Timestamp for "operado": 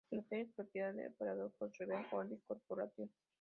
1.05-1.51